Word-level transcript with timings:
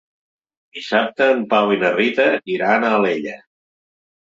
Dissabte 0.77 1.27
en 1.33 1.43
Pau 1.51 1.75
i 1.77 1.79
na 1.85 1.93
Rita 1.99 2.27
iran 2.57 2.89
a 2.89 2.93
Alella. 3.03 3.39